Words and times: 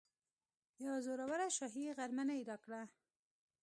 یوه 0.83 0.99
زوروره 1.05 1.47
شاهي 1.57 1.87
غرمنۍ 1.97 2.39
راکړه. 2.49 2.81